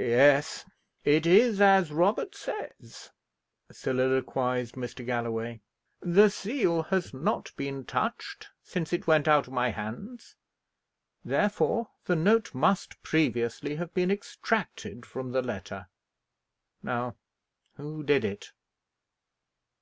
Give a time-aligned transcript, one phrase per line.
[0.00, 0.64] "Yes;
[1.04, 3.10] it is as Robert says,"
[3.70, 5.04] soliloquized Mr.
[5.04, 5.60] Galloway.
[6.00, 10.34] "The seal has not been touched since it went out of my hands;
[11.22, 15.88] therefore the note must previously have been extracted from the letter.
[16.82, 17.16] Now,
[17.74, 18.52] who did it?"